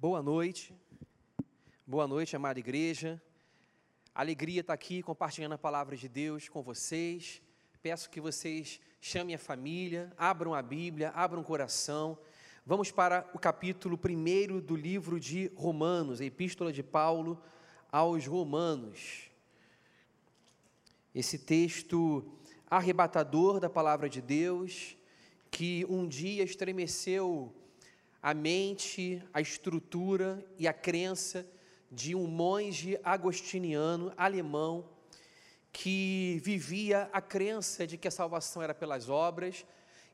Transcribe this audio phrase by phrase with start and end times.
[0.00, 0.72] Boa noite.
[1.84, 3.20] Boa noite, amada igreja.
[4.14, 7.42] Alegria estar aqui compartilhando a palavra de Deus com vocês.
[7.82, 12.16] Peço que vocês chamem a família, abram a Bíblia, abram o coração.
[12.64, 17.42] Vamos para o capítulo 1 do livro de Romanos, a Epístola de Paulo
[17.90, 19.28] aos Romanos.
[21.12, 22.24] Esse texto
[22.70, 24.96] arrebatador da palavra de Deus,
[25.50, 27.52] que um dia estremeceu
[28.22, 31.46] a mente, a estrutura e a crença
[31.90, 34.84] de um monge agostiniano alemão
[35.72, 39.64] que vivia a crença de que a salvação era pelas obras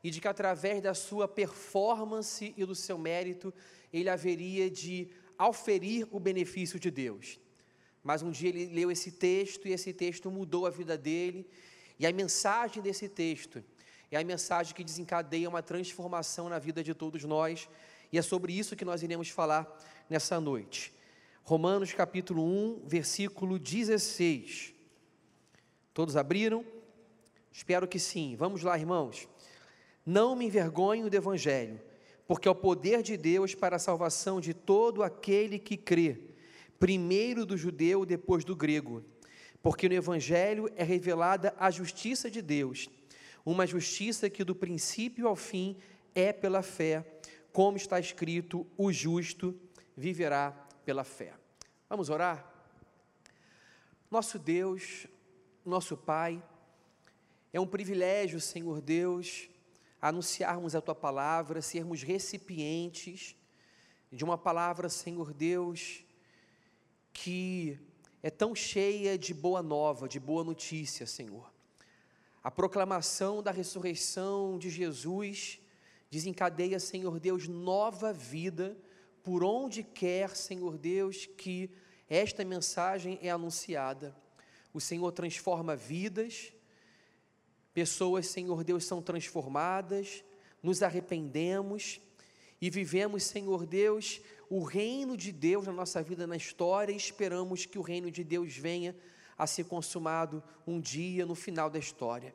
[0.03, 3.53] e de que através da sua performance e do seu mérito
[3.91, 7.39] ele haveria de auferir o benefício de Deus.
[8.03, 11.49] Mas um dia ele leu esse texto e esse texto mudou a vida dele,
[11.97, 13.63] e a mensagem desse texto
[14.11, 17.67] é a mensagem que desencadeia uma transformação na vida de todos nós
[18.15, 19.67] e é sobre isso que nós iremos falar
[20.09, 20.93] nessa noite.
[21.43, 24.73] Romanos capítulo 1, versículo 16.
[25.93, 26.63] Todos abriram?
[27.51, 28.37] Espero que sim.
[28.37, 29.27] Vamos lá, irmãos.
[30.05, 31.77] Não me envergonho do evangelho,
[32.25, 36.17] porque é o poder de Deus para a salvação de todo aquele que crê,
[36.79, 39.03] primeiro do judeu, depois do grego.
[39.61, 42.89] Porque no evangelho é revelada a justiça de Deus,
[43.45, 45.75] uma justiça que do princípio ao fim
[46.15, 47.03] é pela fé
[47.55, 49.57] como está escrito: o justo
[49.95, 50.51] viverá
[50.83, 51.33] pela fé.
[51.89, 52.53] Vamos orar?
[54.11, 55.07] Nosso Deus,
[55.65, 56.43] nosso Pai,
[57.53, 59.49] é um privilégio, Senhor Deus,
[60.01, 63.37] anunciarmos a tua palavra, sermos recipientes
[64.11, 66.03] de uma palavra, Senhor Deus,
[67.13, 67.79] que
[68.21, 71.49] é tão cheia de boa nova, de boa notícia, Senhor.
[72.43, 75.61] A proclamação da ressurreição de Jesus
[76.09, 78.77] desencadeia, Senhor Deus, nova vida
[79.23, 81.71] por onde quer, Senhor Deus, que
[82.07, 84.15] esta mensagem é anunciada.
[84.71, 86.53] O Senhor transforma vidas,
[87.73, 90.23] pessoas, Senhor Deus, são transformadas,
[90.61, 91.99] nos arrependemos
[92.61, 97.65] e vivemos, Senhor Deus, o reino de Deus na nossa vida, na história, e esperamos
[97.65, 98.95] que o reino de Deus venha
[99.37, 102.33] a ser consumado um dia no final da história.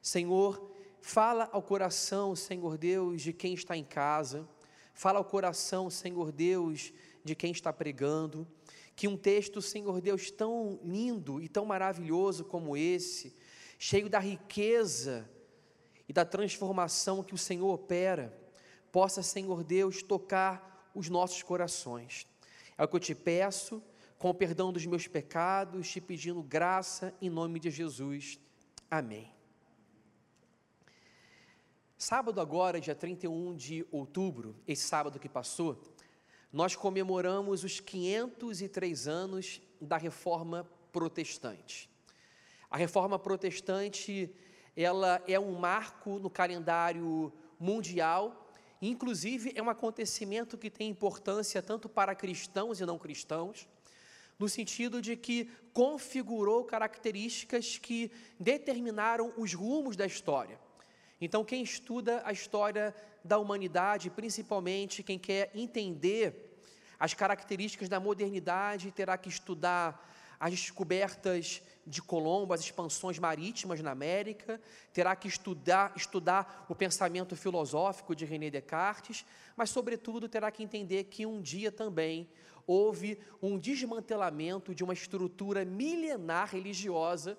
[0.00, 0.69] Senhor,
[1.00, 4.48] Fala ao coração, Senhor Deus, de quem está em casa.
[4.92, 6.92] Fala ao coração, Senhor Deus,
[7.24, 8.46] de quem está pregando.
[8.94, 13.34] Que um texto, Senhor Deus, tão lindo e tão maravilhoso como esse,
[13.78, 15.28] cheio da riqueza
[16.06, 18.38] e da transformação que o Senhor opera,
[18.92, 22.26] possa, Senhor Deus, tocar os nossos corações.
[22.76, 23.82] É o que eu te peço,
[24.18, 28.38] com o perdão dos meus pecados, te pedindo graça em nome de Jesus.
[28.90, 29.39] Amém.
[32.02, 35.78] Sábado agora, dia 31 de outubro, esse sábado que passou,
[36.50, 41.90] nós comemoramos os 503 anos da Reforma Protestante.
[42.70, 44.34] A Reforma Protestante,
[44.74, 48.50] ela é um marco no calendário mundial,
[48.80, 53.68] inclusive é um acontecimento que tem importância tanto para cristãos e não cristãos,
[54.38, 60.58] no sentido de que configurou características que determinaram os rumos da história.
[61.20, 66.58] Então, quem estuda a história da humanidade, principalmente quem quer entender
[66.98, 73.90] as características da modernidade, terá que estudar as descobertas de Colombo, as expansões marítimas na
[73.90, 74.58] América,
[74.92, 81.04] terá que estudar, estudar o pensamento filosófico de René Descartes, mas, sobretudo, terá que entender
[81.04, 82.26] que um dia também
[82.66, 87.36] houve um desmantelamento de uma estrutura milenar religiosa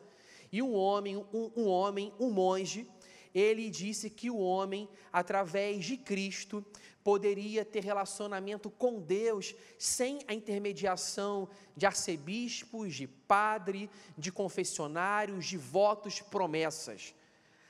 [0.52, 2.88] e um homem, um, um homem, um monge,
[3.34, 6.66] ele disse que o homem, através de Cristo,
[7.04, 15.58] poderia ter relacionamento com Deus sem a intermediação de arcebispos, de padre, de confessionários, de
[15.58, 17.14] votos, promessas.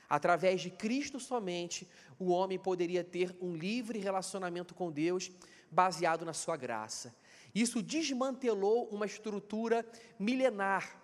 [0.08, 1.88] Através de Cristo somente,
[2.18, 5.30] o homem poderia ter um livre relacionamento com Deus
[5.70, 7.14] baseado na sua graça.
[7.54, 9.86] Isso desmantelou uma estrutura
[10.18, 11.00] milenar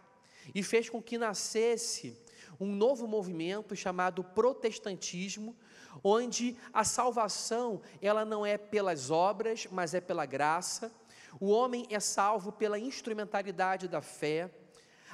[0.54, 2.16] e fez com que nascesse
[2.60, 5.56] um novo movimento chamado protestantismo,
[6.02, 10.92] onde a salvação ela não é pelas obras, mas é pela graça.
[11.40, 14.50] O homem é salvo pela instrumentalidade da fé.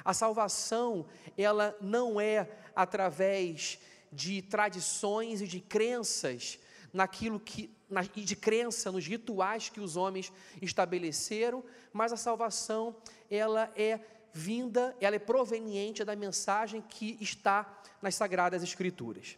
[0.03, 1.05] A salvação
[1.37, 3.79] ela não é através
[4.11, 6.59] de tradições e de crenças
[6.93, 10.31] naquilo que na, e de crença nos rituais que os homens
[10.61, 11.63] estabeleceram,
[11.93, 12.95] mas a salvação
[13.29, 13.99] ela é
[14.37, 19.37] vinda, ela é proveniente da mensagem que está nas Sagradas Escrituras.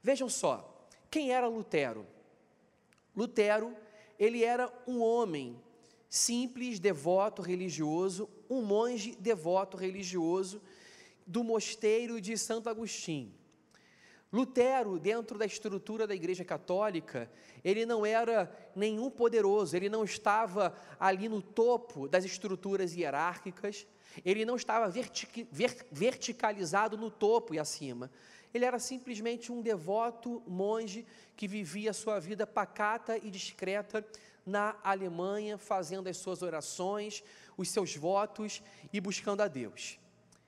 [0.00, 2.06] Vejam só, quem era Lutero?
[3.16, 3.76] Lutero
[4.16, 5.60] ele era um homem
[6.08, 10.62] simples, devoto, religioso, um monge devoto religioso
[11.26, 13.34] do mosteiro de Santo Agostinho.
[14.32, 17.28] Lutero, dentro da estrutura da Igreja Católica,
[17.64, 23.86] ele não era nenhum poderoso, ele não estava ali no topo das estruturas hierárquicas,
[24.24, 28.10] ele não estava vertic, ver, verticalizado no topo e acima.
[28.52, 31.06] Ele era simplesmente um devoto monge
[31.36, 34.04] que vivia sua vida pacata e discreta
[34.44, 37.22] na Alemanha, fazendo as suas orações,
[37.56, 38.62] os seus votos
[38.92, 39.98] e buscando a Deus.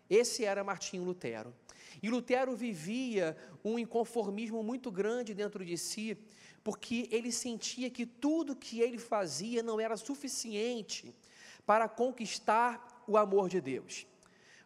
[0.08, 1.54] Esse era Martinho Lutero.
[2.02, 6.16] E Lutero vivia um inconformismo muito grande dentro de si,
[6.64, 11.14] porque ele sentia que tudo que ele fazia não era suficiente
[11.66, 14.06] para conquistar o amor de Deus.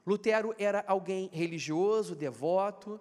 [0.06, 3.00] Lutero era alguém religioso, devoto,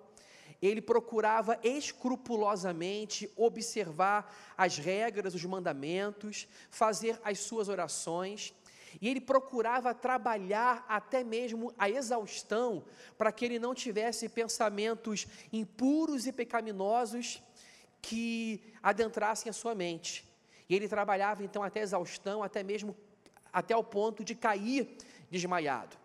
[0.61, 8.53] ele procurava escrupulosamente observar as regras, os mandamentos, fazer as suas orações,
[9.01, 12.85] e ele procurava trabalhar até mesmo a exaustão
[13.17, 17.43] para que ele não tivesse pensamentos impuros e pecaminosos
[18.01, 20.25] que adentrassem a sua mente.
[20.69, 22.95] E ele trabalhava então até exaustão, até mesmo
[23.51, 24.97] até o ponto de cair
[25.33, 25.97] desmaiado.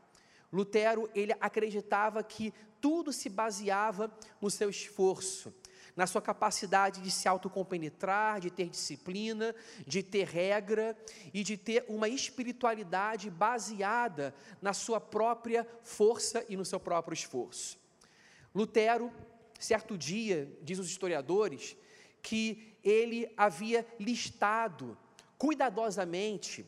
[0.51, 4.11] Lutero, ele acreditava que tudo se baseava
[4.41, 5.53] no seu esforço,
[5.95, 9.55] na sua capacidade de se autocompenetrar, de ter disciplina,
[9.87, 10.97] de ter regra
[11.35, 17.79] e de ter uma espiritualidade baseada na sua própria força e no seu próprio esforço.
[18.55, 19.13] Lutero,
[19.59, 21.77] certo dia, diz os historiadores,
[22.23, 24.97] que ele havia listado
[25.37, 26.65] cuidadosamente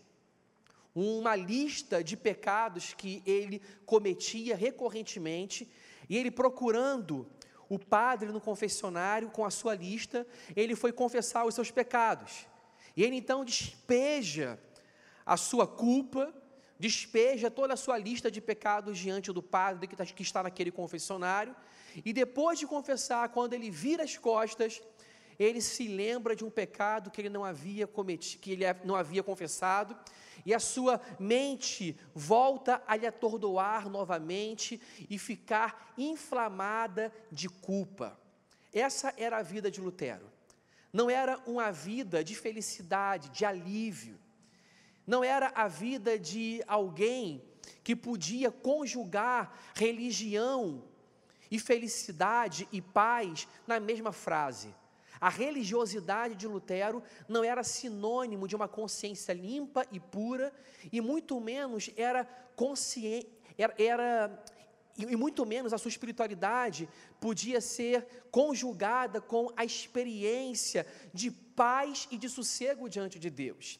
[0.94, 5.70] uma lista de pecados que ele cometia recorrentemente,
[6.08, 7.26] e ele procurando
[7.68, 10.26] o padre no confessionário com a sua lista,
[10.56, 12.46] ele foi confessar os seus pecados.
[12.96, 14.58] E ele então despeja
[15.24, 16.34] a sua culpa,
[16.78, 21.54] despeja toda a sua lista de pecados diante do padre que tá, está naquele confessionário,
[22.04, 24.82] e depois de confessar, quando ele vira as costas,
[25.38, 29.22] ele se lembra de um pecado que ele não havia cometido, que ele não havia
[29.22, 29.96] confessado,
[30.44, 38.18] e a sua mente volta a lhe atordoar novamente e ficar inflamada de culpa.
[38.72, 40.30] Essa era a vida de Lutero.
[40.92, 44.18] Não era uma vida de felicidade, de alívio.
[45.06, 47.42] Não era a vida de alguém
[47.82, 50.84] que podia conjugar religião
[51.50, 54.74] e felicidade e paz na mesma frase.
[55.20, 60.52] A religiosidade de Lutero não era sinônimo de uma consciência limpa e pura,
[60.90, 62.24] e muito menos era
[62.56, 63.28] consciente,
[63.58, 64.44] era, era
[64.96, 66.88] e muito menos a sua espiritualidade
[67.20, 73.78] podia ser conjugada com a experiência de paz e de sossego diante de Deus.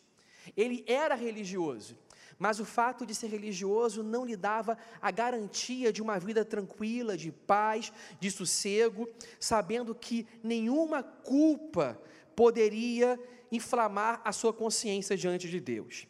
[0.56, 1.96] Ele era religioso,
[2.40, 7.14] mas o fato de ser religioso não lhe dava a garantia de uma vida tranquila,
[7.14, 9.06] de paz, de sossego,
[9.38, 12.00] sabendo que nenhuma culpa
[12.34, 13.20] poderia
[13.52, 16.08] inflamar a sua consciência diante de Deus.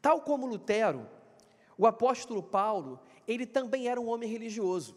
[0.00, 1.04] Tal como Lutero,
[1.76, 4.96] o apóstolo Paulo, ele também era um homem religioso.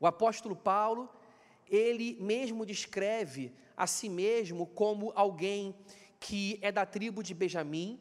[0.00, 1.08] O apóstolo Paulo,
[1.70, 5.72] ele mesmo descreve a si mesmo como alguém
[6.18, 8.00] que é da tribo de Benjamim,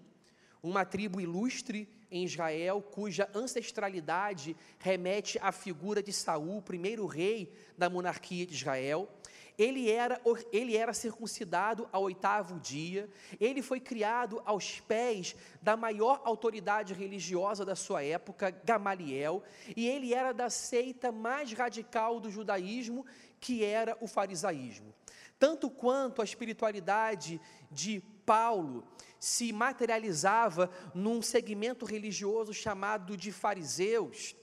[0.64, 7.90] uma tribo ilustre em Israel, cuja ancestralidade remete à figura de Saul, primeiro rei da
[7.90, 9.10] monarquia de Israel.
[9.58, 10.20] Ele era,
[10.52, 17.64] ele era circuncidado ao oitavo dia, ele foi criado aos pés da maior autoridade religiosa
[17.64, 19.44] da sua época, Gamaliel,
[19.76, 23.06] e ele era da seita mais radical do judaísmo,
[23.40, 24.94] que era o farisaísmo.
[25.38, 27.42] Tanto quanto a espiritualidade
[27.72, 28.88] de Paulo
[29.22, 34.36] se materializava num segmento religioso chamado de fariseus,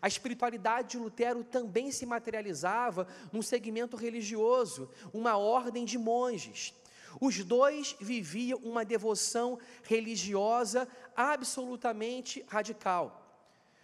[0.00, 6.72] a espiritualidade de Lutero também se materializava num segmento religioso, uma ordem de monges.
[7.20, 13.16] Os dois viviam uma devoção religiosa absolutamente radical.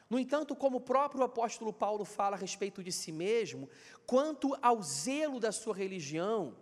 [0.09, 3.69] No entanto, como o próprio apóstolo Paulo fala a respeito de si mesmo,
[4.07, 6.55] quanto ao zelo da sua religião,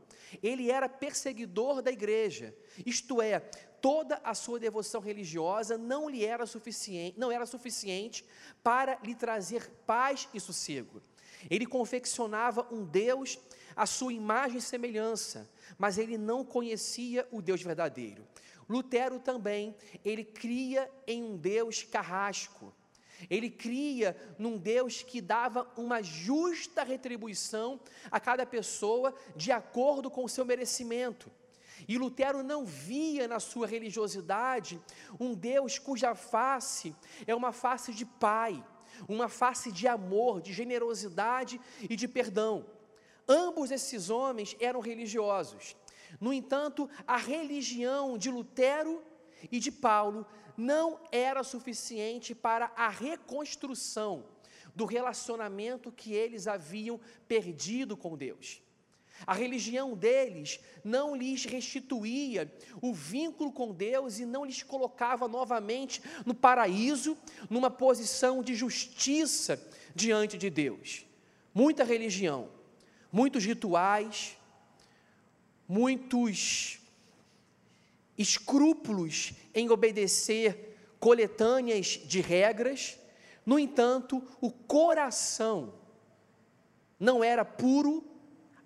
[0.42, 3.40] ele era perseguidor da igreja, isto é,
[3.84, 8.24] toda a sua devoção religiosa não lhe era suficiente, não era suficiente
[8.62, 11.02] para lhe trazer paz e sossego.
[11.50, 13.38] Ele confeccionava um Deus
[13.76, 18.26] à sua imagem e semelhança, mas ele não conhecia o Deus verdadeiro.
[18.66, 22.74] Lutero também, ele cria em um Deus carrasco.
[23.28, 27.78] Ele cria num Deus que dava uma justa retribuição
[28.10, 31.30] a cada pessoa de acordo com o seu merecimento.
[31.86, 34.80] E Lutero não via na sua religiosidade
[35.18, 36.94] um Deus cuja face
[37.26, 38.64] é uma face de pai,
[39.08, 42.66] uma face de amor, de generosidade e de perdão.
[43.28, 45.76] Ambos esses homens eram religiosos.
[46.20, 49.02] No entanto, a religião de Lutero
[49.50, 50.26] e de Paulo
[50.56, 54.24] não era suficiente para a reconstrução
[54.74, 58.62] do relacionamento que eles haviam perdido com Deus.
[59.26, 62.52] A religião deles não lhes restituía
[62.82, 67.16] o vínculo com Deus e não lhes colocava novamente no paraíso,
[67.48, 69.60] numa posição de justiça
[69.94, 71.06] diante de Deus.
[71.54, 72.48] Muita religião,
[73.10, 74.36] muitos rituais,
[75.68, 76.80] muitos
[78.18, 82.98] escrúpulos em obedecer coletâneas de regras,
[83.46, 85.74] no entanto, o coração
[86.98, 88.02] não era puro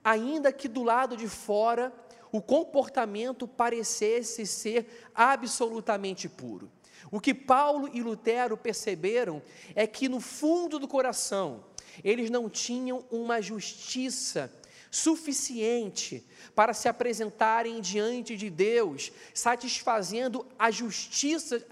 [0.09, 1.93] ainda que do lado de fora
[2.33, 6.71] o comportamento parecesse ser absolutamente puro.
[7.11, 9.43] O que Paulo e Lutero perceberam
[9.75, 11.65] é que no fundo do coração
[12.03, 14.53] eles não tinham uma justiça
[14.91, 21.62] suficiente para se apresentarem diante de Deus, satisfazendo a justiça,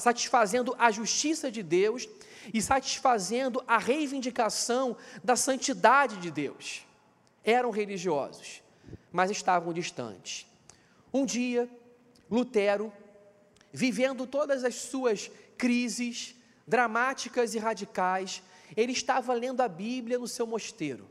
[0.00, 2.08] satisfazendo a justiça de Deus
[2.54, 6.86] e satisfazendo a reivindicação da santidade de Deus
[7.44, 8.62] eram religiosos,
[9.10, 10.46] mas estavam distantes.
[11.12, 11.68] Um dia,
[12.30, 12.92] Lutero,
[13.72, 16.34] vivendo todas as suas crises
[16.66, 18.42] dramáticas e radicais,
[18.76, 21.06] ele estava lendo a Bíblia no seu mosteiro.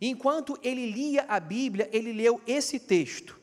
[0.00, 3.38] Enquanto ele lia a Bíblia, ele leu esse texto.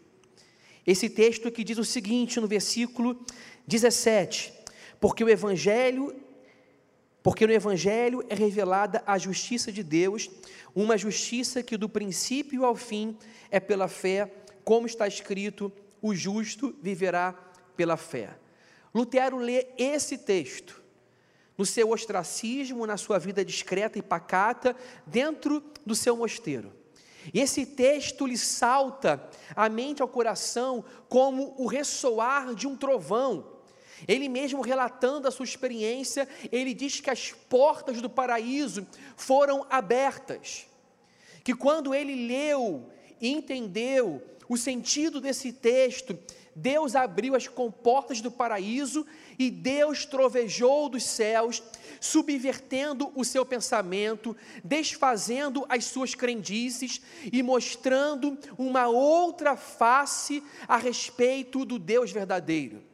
[0.86, 3.24] Esse texto que diz o seguinte no versículo
[3.68, 4.54] 17:
[5.00, 6.16] Porque o evangelho
[7.28, 10.32] porque no evangelho é revelada a justiça de Deus,
[10.74, 13.18] uma justiça que do princípio ao fim
[13.52, 14.32] é pela fé,
[14.64, 15.70] como está escrito:
[16.02, 17.34] o justo viverá
[17.76, 18.40] pela fé.
[18.96, 20.82] Lutero lê esse texto
[21.58, 24.74] no seu ostracismo, na sua vida discreta e pacata,
[25.06, 26.72] dentro do seu mosteiro.
[27.34, 33.57] E esse texto lhe salta à mente ao coração como o ressoar de um trovão.
[34.06, 38.86] Ele mesmo relatando a sua experiência, ele diz que as portas do paraíso
[39.16, 40.68] foram abertas.
[41.44, 42.90] Que quando ele leu
[43.22, 46.18] e entendeu o sentido desse texto,
[46.56, 49.06] Deus abriu as comportas do paraíso
[49.38, 51.62] e Deus trovejou dos céus,
[52.02, 57.00] subvertendo o seu pensamento, desfazendo as suas crendices
[57.32, 62.87] e mostrando uma outra face a respeito do Deus verdadeiro.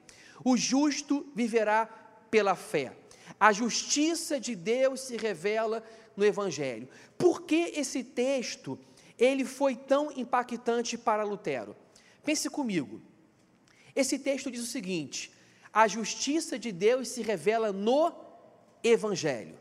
[0.44, 1.86] O justo viverá
[2.30, 2.96] pela fé.
[3.40, 5.84] A justiça de Deus se revela
[6.16, 6.88] no evangelho.
[7.18, 8.80] Por que esse texto
[9.18, 11.76] ele foi tão impactante para Lutero?
[12.24, 13.02] Pense comigo.
[13.96, 15.32] Esse texto diz o seguinte:
[15.72, 18.14] a justiça de Deus se revela no
[18.84, 19.58] evangelho.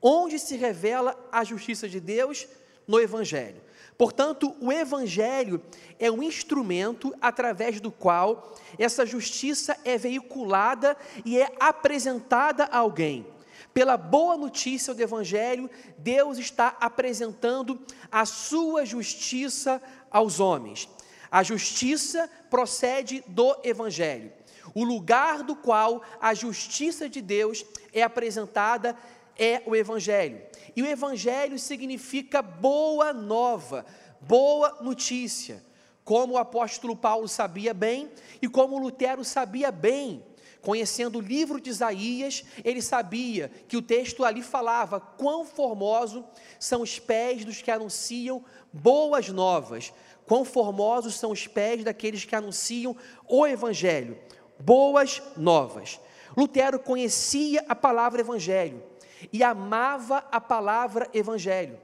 [0.00, 2.48] Onde se revela a justiça de Deus?
[2.86, 3.60] No evangelho.
[4.00, 5.62] Portanto, o Evangelho
[5.98, 13.26] é um instrumento através do qual essa justiça é veiculada e é apresentada a alguém.
[13.74, 17.78] Pela boa notícia do Evangelho, Deus está apresentando
[18.10, 20.88] a sua justiça aos homens.
[21.30, 24.32] A justiça procede do Evangelho,
[24.74, 28.96] o lugar do qual a justiça de Deus é apresentada
[29.40, 30.42] é o Evangelho.
[30.76, 33.86] E o Evangelho significa boa nova,
[34.20, 35.64] boa notícia,
[36.04, 38.10] como o apóstolo Paulo sabia bem
[38.42, 40.22] e como Lutero sabia bem.
[40.60, 46.22] Conhecendo o livro de Isaías, ele sabia que o texto ali falava quão formosos
[46.58, 49.90] são os pés dos que anunciam boas novas,
[50.26, 52.94] quão formosos são os pés daqueles que anunciam
[53.26, 54.18] o Evangelho,
[54.58, 55.98] boas novas.
[56.36, 58.89] Lutero conhecia a palavra Evangelho,
[59.32, 61.78] e amava a palavra evangelho.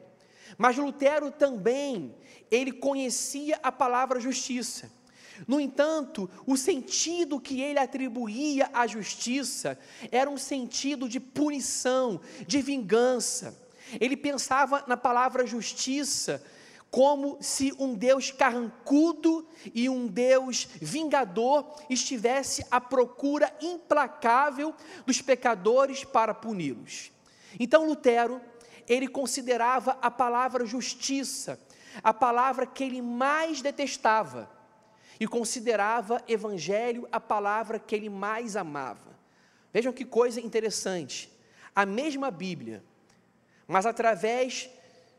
[0.57, 2.15] Mas Lutero também,
[2.51, 4.91] ele conhecia a palavra justiça.
[5.47, 9.79] No entanto, o sentido que ele atribuía à justiça
[10.11, 13.55] era um sentido de punição, de vingança.
[14.01, 16.43] Ele pensava na palavra justiça
[16.91, 24.75] como se um Deus carrancudo e um Deus vingador estivesse à procura implacável
[25.05, 27.11] dos pecadores para puni-los.
[27.59, 28.41] Então Lutero,
[28.89, 31.59] ele considerava a palavra justiça
[32.03, 34.51] a palavra que ele mais detestava
[35.19, 39.17] e considerava evangelho a palavra que ele mais amava.
[39.73, 41.31] Vejam que coisa interessante.
[41.75, 42.85] A mesma Bíblia,
[43.67, 44.69] mas através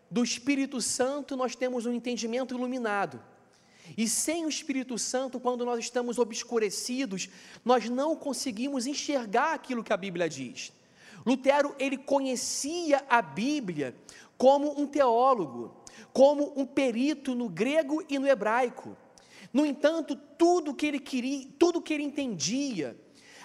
[0.10, 3.22] do Espírito Santo nós temos um entendimento iluminado.
[3.98, 7.30] E sem o Espírito Santo, quando nós estamos obscurecidos,
[7.64, 10.74] nós não conseguimos enxergar aquilo que a Bíblia diz.
[11.28, 13.94] Lutero, ele conhecia a Bíblia
[14.38, 15.76] como um teólogo,
[16.14, 18.96] como um perito no grego e no hebraico.
[19.52, 22.98] No entanto, tudo que ele queria, tudo que ele entendia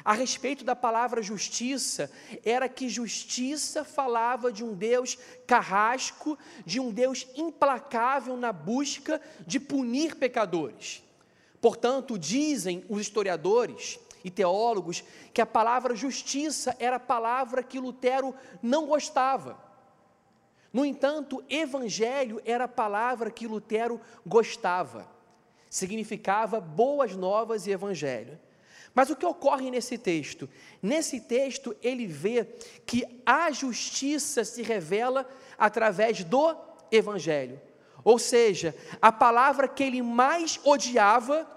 [0.04, 2.08] a respeito da palavra justiça
[2.44, 9.58] era que justiça falava de um Deus carrasco, de um Deus implacável na busca de
[9.58, 11.02] punir pecadores.
[11.60, 18.34] Portanto, dizem os historiadores e teólogos que a palavra justiça era a palavra que Lutero
[18.62, 19.58] não gostava.
[20.72, 25.06] No entanto, evangelho era a palavra que Lutero gostava.
[25.68, 28.38] Significava boas novas e evangelho.
[28.94, 30.48] Mas o que ocorre nesse texto?
[30.82, 32.44] Nesse texto, ele vê
[32.84, 36.54] que a justiça se revela através do
[36.90, 37.60] Evangelho.
[38.04, 41.48] Ou seja, a palavra que ele mais odiava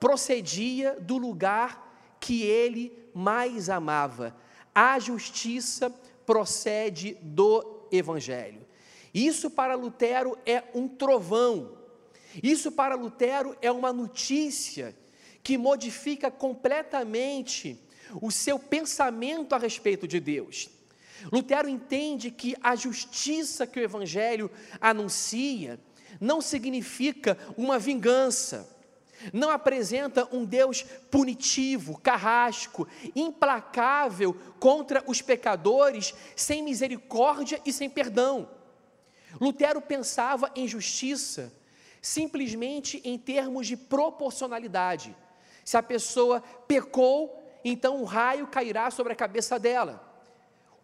[0.00, 1.91] procedia do lugar
[2.22, 4.34] que ele mais amava.
[4.72, 5.90] A justiça
[6.24, 8.64] procede do Evangelho.
[9.12, 11.76] Isso para Lutero é um trovão.
[12.40, 14.96] Isso para Lutero é uma notícia
[15.42, 17.76] que modifica completamente
[18.20, 20.70] o seu pensamento a respeito de Deus.
[21.30, 24.48] Lutero entende que a justiça que o Evangelho
[24.80, 25.78] anuncia
[26.20, 28.71] não significa uma vingança,
[29.32, 38.48] não apresenta um Deus punitivo, carrasco, implacável contra os pecadores, sem misericórdia e sem perdão.
[39.40, 41.52] Lutero pensava em justiça
[42.02, 45.16] simplesmente em termos de proporcionalidade.
[45.64, 50.10] Se a pessoa pecou, então o raio cairá sobre a cabeça dela.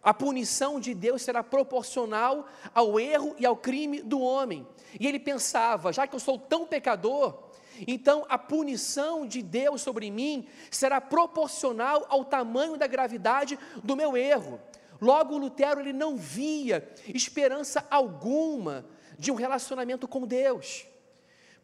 [0.01, 4.65] A punição de Deus será proporcional ao erro e ao crime do homem.
[4.97, 7.48] E ele pensava: já que eu sou tão pecador,
[7.87, 14.15] então a punição de Deus sobre mim será proporcional ao tamanho da gravidade do meu
[14.17, 14.59] erro.
[15.01, 18.85] Logo, Lutero ele não via esperança alguma
[19.17, 20.85] de um relacionamento com Deus,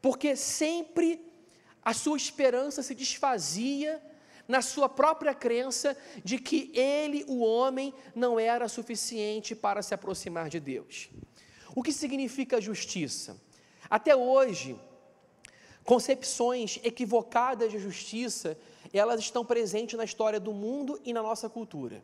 [0.02, 1.22] porque sempre
[1.84, 4.02] a sua esperança se desfazia
[4.48, 10.50] na sua própria crença de que ele, o homem, não era suficiente para se aproximar
[10.50, 11.10] de Deus.
[11.76, 13.40] O que significa justiça?
[13.90, 14.80] Até hoje,
[15.86, 18.58] concepções equivocadas de justiça,
[18.92, 22.04] elas estão presentes na história do mundo e na nossa cultura.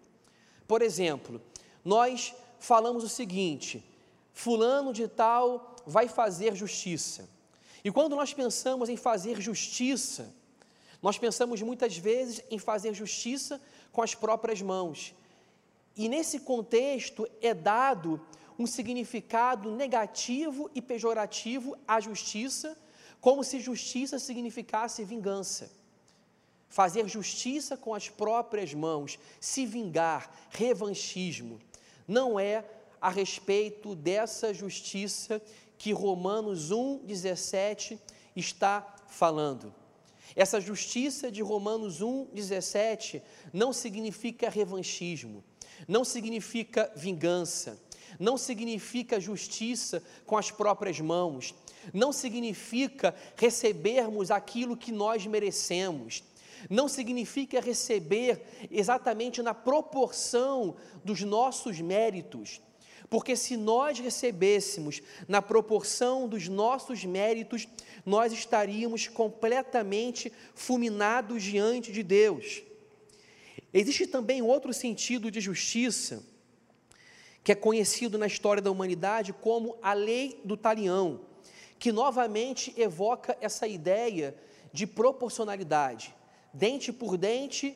[0.67, 1.41] Por exemplo,
[1.83, 3.83] nós falamos o seguinte:
[4.33, 7.27] fulano de tal vai fazer justiça.
[7.83, 10.31] E quando nós pensamos em fazer justiça,
[11.01, 13.59] nós pensamos muitas vezes em fazer justiça
[13.91, 15.15] com as próprias mãos.
[15.97, 18.21] E nesse contexto é dado
[18.57, 22.77] um significado negativo e pejorativo à justiça,
[23.21, 25.71] como se justiça significasse vingança.
[26.67, 31.61] Fazer justiça com as próprias mãos, se vingar, revanchismo,
[32.07, 32.65] não é
[32.99, 35.41] a respeito dessa justiça
[35.77, 37.99] que Romanos 1,17
[38.35, 39.73] está falando.
[40.35, 45.43] Essa justiça de Romanos 1,17 não significa revanchismo,
[45.87, 47.77] não significa vingança,
[48.19, 51.53] não significa justiça com as próprias mãos,
[51.93, 56.23] não significa recebermos aquilo que nós merecemos,
[56.69, 62.61] não significa receber exatamente na proporção dos nossos méritos,
[63.09, 67.67] porque se nós recebêssemos na proporção dos nossos méritos,
[68.05, 72.63] nós estaríamos completamente fulminados diante de Deus.
[73.73, 76.23] Existe também outro sentido de justiça,
[77.43, 81.21] que é conhecido na história da humanidade como a lei do talião,
[81.81, 84.35] que novamente evoca essa ideia
[84.71, 86.13] de proporcionalidade,
[86.53, 87.75] dente por dente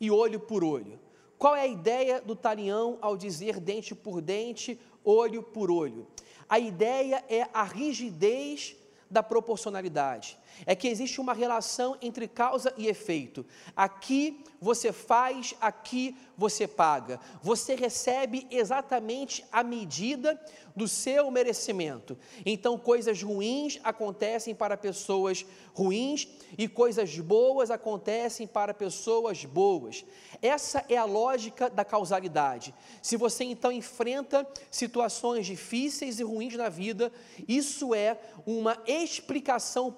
[0.00, 0.98] e olho por olho.
[1.38, 6.08] Qual é a ideia do Talião ao dizer dente por dente, olho por olho?
[6.48, 8.74] A ideia é a rigidez
[9.08, 10.36] da proporcionalidade.
[10.66, 13.44] É que existe uma relação entre causa e efeito.
[13.76, 17.20] Aqui você faz, aqui você paga.
[17.42, 20.40] Você recebe exatamente a medida
[20.74, 22.16] do seu merecimento.
[22.46, 25.44] Então, coisas ruins acontecem para pessoas
[25.74, 30.04] ruins e coisas boas acontecem para pessoas boas.
[30.40, 32.74] Essa é a lógica da causalidade.
[33.02, 37.12] Se você então enfrenta situações difíceis e ruins na vida,
[37.46, 39.90] isso é uma explicação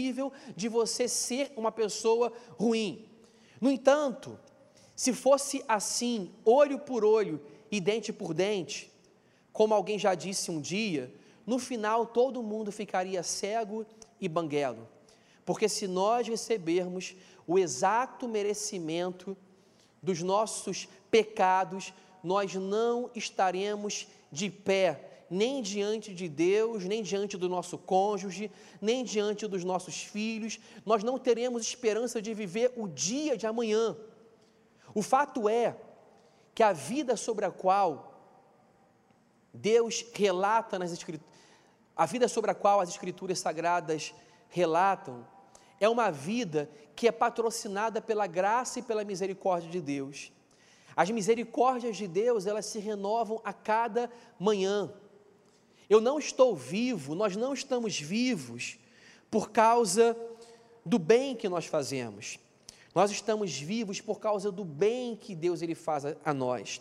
[0.00, 3.04] possível de você ser uma pessoa ruim.
[3.60, 4.38] No entanto,
[4.96, 8.90] se fosse assim, olho por olho e dente por dente,
[9.52, 11.12] como alguém já disse um dia,
[11.46, 13.84] no final todo mundo ficaria cego
[14.18, 14.88] e banguelo.
[15.44, 17.14] Porque se nós recebermos
[17.46, 19.36] o exato merecimento
[20.02, 27.48] dos nossos pecados, nós não estaremos de pé, nem diante de Deus, nem diante do
[27.48, 33.36] nosso cônjuge, nem diante dos nossos filhos, nós não teremos esperança de viver o dia
[33.36, 33.96] de amanhã.
[34.92, 35.76] O fato é
[36.52, 38.10] que a vida sobre a qual
[39.54, 41.30] Deus relata nas escrituras,
[41.96, 44.12] a vida sobre a qual as escrituras sagradas
[44.48, 45.26] relatam,
[45.78, 50.32] é uma vida que é patrocinada pela graça e pela misericórdia de Deus.
[50.96, 54.92] As misericórdias de Deus, elas se renovam a cada manhã.
[55.90, 58.78] Eu não estou vivo, nós não estamos vivos
[59.28, 60.16] por causa
[60.86, 62.38] do bem que nós fazemos.
[62.94, 66.80] Nós estamos vivos por causa do bem que Deus ele faz a, a nós.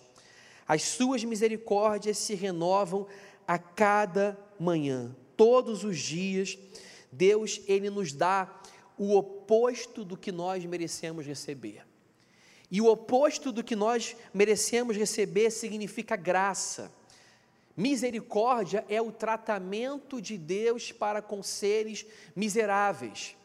[0.68, 3.08] As suas misericórdias se renovam
[3.48, 6.56] a cada manhã, todos os dias.
[7.12, 8.62] Deus ele nos dá
[8.96, 11.84] o oposto do que nós merecemos receber.
[12.70, 16.92] E o oposto do que nós merecemos receber significa graça.
[17.80, 23.38] Misericórdia é o tratamento de Deus para com seres miseráveis.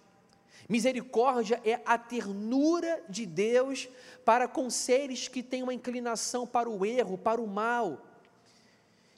[0.69, 3.89] Misericórdia é a ternura de Deus
[4.25, 8.05] para com seres que têm uma inclinação para o erro, para o mal,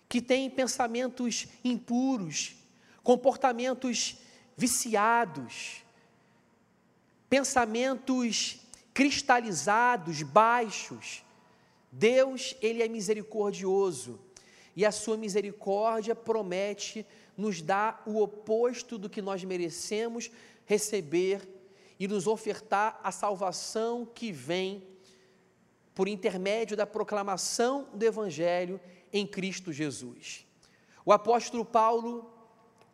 [0.06, 2.54] que têm pensamentos impuros,
[3.02, 4.18] comportamentos
[4.54, 5.82] viciados,
[7.30, 8.60] pensamentos
[8.92, 11.24] cristalizados, baixos.
[11.90, 14.25] Deus, ele é misericordioso
[14.76, 20.30] e a sua misericórdia promete nos dar o oposto do que nós merecemos
[20.66, 21.48] receber
[21.98, 24.86] e nos ofertar a salvação que vem
[25.94, 28.78] por intermédio da proclamação do Evangelho
[29.10, 30.46] em Cristo Jesus.
[31.06, 32.30] O apóstolo Paulo,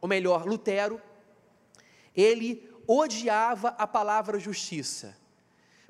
[0.00, 1.02] ou melhor, Lutero,
[2.14, 5.16] ele odiava a palavra justiça,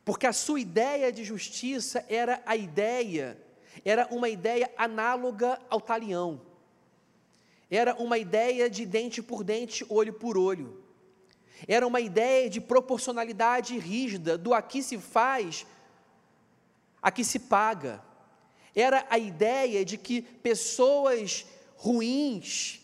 [0.04, 3.36] porque a sua ideia de justiça era a ideia,
[3.84, 6.40] era uma ideia análoga ao talião,
[7.70, 10.82] era uma ideia de dente por dente, olho por olho.
[11.66, 15.64] Era uma ideia de proporcionalidade rígida, do aqui se faz,
[17.00, 18.02] aqui se paga.
[18.74, 22.80] Era a ideia de que pessoas ruins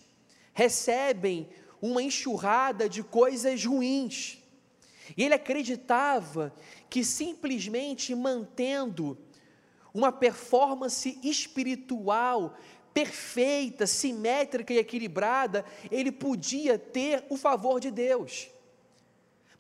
[0.55, 1.49] recebem
[1.83, 4.39] uma enxurrada de coisas ruins.
[5.17, 6.55] E ele acreditava
[6.89, 9.19] que simplesmente mantendo
[9.93, 12.55] uma performance espiritual
[12.93, 18.49] perfeita, simétrica e equilibrada, ele podia ter o favor de Deus.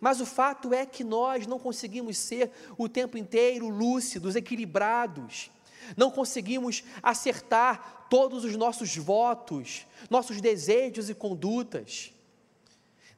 [0.01, 5.51] Mas o fato é que nós não conseguimos ser o tempo inteiro lúcidos, equilibrados,
[5.97, 12.13] não conseguimos acertar todos os nossos votos, nossos desejos e condutas.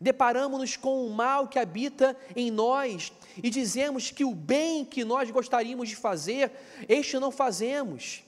[0.01, 5.31] Deparamos-nos com o mal que habita em nós e dizemos que o bem que nós
[5.31, 6.51] gostaríamos de fazer,
[6.89, 8.23] este não fazemos,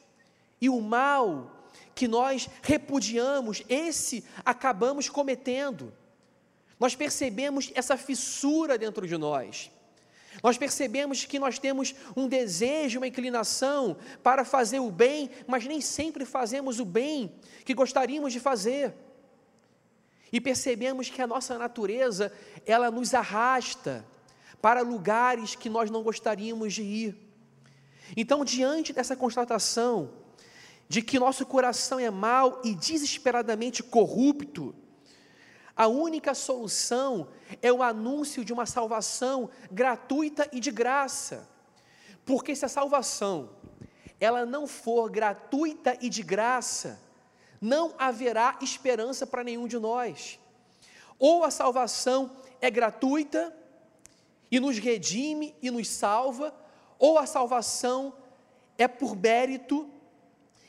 [0.60, 1.50] e o mal
[1.94, 5.92] que nós repudiamos, esse acabamos cometendo
[6.82, 9.70] nós percebemos essa fissura dentro de nós.
[10.42, 15.80] Nós percebemos que nós temos um desejo, uma inclinação para fazer o bem, mas nem
[15.80, 17.32] sempre fazemos o bem
[17.64, 18.92] que gostaríamos de fazer.
[20.32, 22.32] E percebemos que a nossa natureza,
[22.64, 24.04] ela nos arrasta
[24.62, 27.16] para lugares que nós não gostaríamos de ir.
[28.16, 30.10] Então, diante dessa constatação
[30.88, 34.74] de que nosso coração é mau e desesperadamente corrupto,
[35.76, 37.28] a única solução
[37.60, 41.48] é o anúncio de uma salvação gratuita e de graça.
[42.24, 43.50] Porque se a salvação
[44.20, 47.00] ela não for gratuita e de graça,
[47.62, 50.36] não haverá esperança para nenhum de nós.
[51.16, 53.56] Ou a salvação é gratuita
[54.50, 56.52] e nos redime e nos salva,
[56.98, 58.12] ou a salvação
[58.76, 59.88] é por mérito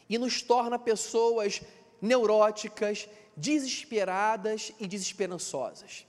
[0.07, 1.63] e nos torna pessoas
[1.99, 6.05] neuróticas, desesperadas e desesperançosas.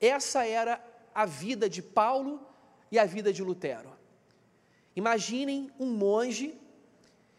[0.00, 0.82] Essa era
[1.14, 2.40] a vida de Paulo
[2.90, 3.92] e a vida de Lutero.
[4.94, 6.58] Imaginem um monge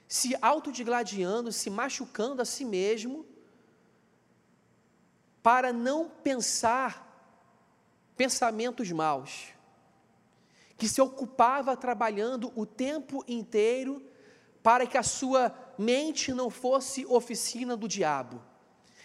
[0.08, 3.26] se autodigladiando, se machucando a si mesmo,
[5.44, 7.06] para não pensar
[8.16, 9.50] pensamentos maus,
[10.78, 14.02] que se ocupava trabalhando o tempo inteiro
[14.64, 18.42] para que a sua mente não fosse oficina do diabo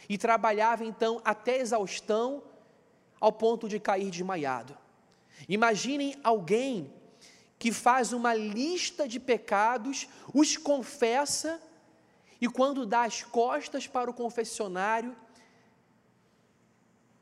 [0.09, 2.43] e trabalhava então até exaustão,
[3.21, 4.77] ao ponto de cair desmaiado.
[5.49, 6.93] Imaginem alguém
[7.63, 11.63] que faz uma lista de pecados, os confessa
[12.41, 15.17] e quando dá as costas para o confessionário,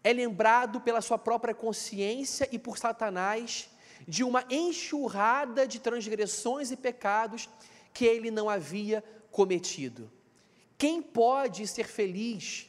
[0.02, 3.68] é lembrado pela sua própria consciência e por Satanás
[4.08, 7.46] de uma enxurrada de transgressões e pecados
[7.92, 10.10] que ele não havia cometido.
[10.78, 12.66] Quem pode ser feliz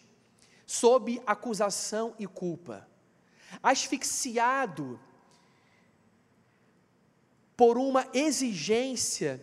[0.66, 2.86] sob acusação e culpa?
[3.64, 5.00] Asfixiado
[7.62, 9.40] por uma exigência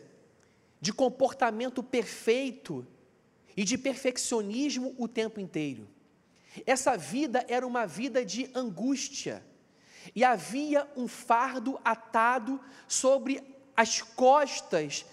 [0.80, 2.84] de comportamento perfeito
[3.56, 5.88] e de perfeccionismo o tempo inteiro.
[6.66, 9.46] Essa vida era uma vida de angústia,
[10.16, 13.40] e havia um fardo atado sobre
[13.76, 15.06] as costas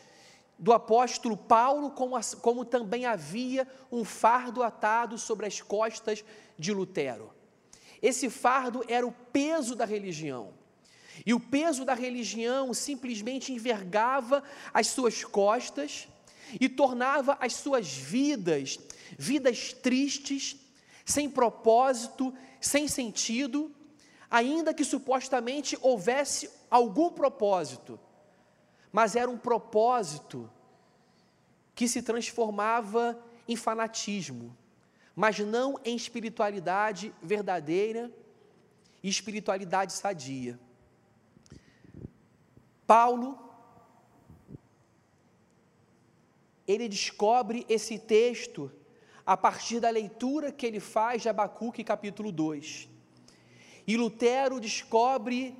[0.57, 6.25] do apóstolo Paulo, como, como também havia um fardo atado sobre as costas
[6.57, 7.31] de Lutero.
[8.01, 10.54] Esse fardo era o peso da religião.
[11.25, 16.07] E o peso da religião simplesmente envergava as suas costas
[16.59, 18.79] e tornava as suas vidas
[19.17, 20.57] vidas tristes,
[21.05, 23.73] sem propósito, sem sentido,
[24.29, 27.99] ainda que supostamente houvesse algum propósito,
[28.91, 30.49] mas era um propósito
[31.75, 34.55] que se transformava em fanatismo,
[35.15, 38.11] mas não em espiritualidade verdadeira
[39.03, 40.59] e espiritualidade sadia.
[42.86, 43.39] Paulo,
[46.67, 48.71] ele descobre esse texto
[49.26, 52.89] a partir da leitura que ele faz de Abacuque capítulo 2.
[53.88, 55.56] E Lutero descobre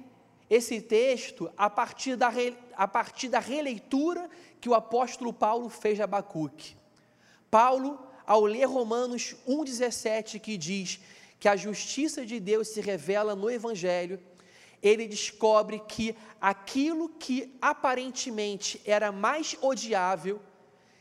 [0.50, 2.32] esse texto a partir da,
[2.76, 4.30] a partir da releitura
[4.62, 6.76] que o apóstolo Paulo fez de Abacuque.
[7.50, 11.00] Paulo, ao ler Romanos 1,17, que diz
[11.40, 14.20] que a justiça de Deus se revela no Evangelho,
[14.88, 20.40] ele descobre que aquilo que aparentemente era mais odiável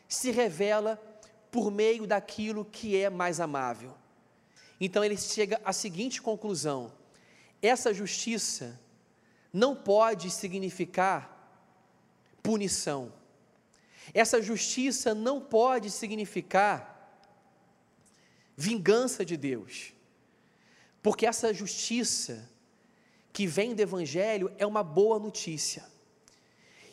[0.08, 0.96] se revela
[1.50, 3.94] por meio daquilo que é mais amável.
[4.80, 6.94] Então ele chega à seguinte conclusão:
[7.60, 8.80] essa justiça
[9.52, 11.30] não pode significar
[12.42, 13.12] punição.
[14.14, 17.20] Essa justiça não pode significar
[18.56, 19.92] vingança de Deus.
[21.02, 22.48] Porque essa justiça
[23.34, 25.84] que vem do evangelho é uma boa notícia.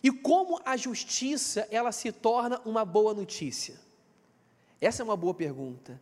[0.01, 3.79] E como a justiça ela se torna uma boa notícia?
[4.81, 6.01] Essa é uma boa pergunta.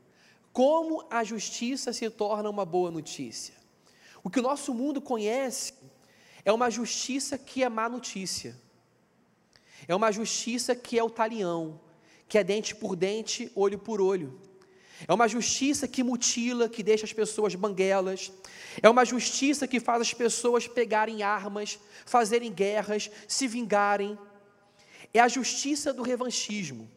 [0.53, 3.53] Como a justiça se torna uma boa notícia?
[4.23, 5.73] O que o nosso mundo conhece
[6.45, 8.55] é uma justiça que é má notícia.
[9.89, 11.81] É uma justiça que é o talião,
[12.29, 14.39] que é dente por dente, olho por olho.
[15.07, 18.31] É uma justiça que mutila, que deixa as pessoas banguelas.
[18.81, 24.17] É uma justiça que faz as pessoas pegarem armas, fazerem guerras, se vingarem.
[25.13, 26.89] É a justiça do revanchismo.